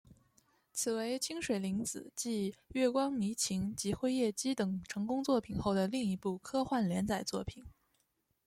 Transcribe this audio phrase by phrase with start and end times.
[0.73, 7.63] 此为清水玲子继月光迷情及辉夜姬等成功作品后的另一部科幻连载作品。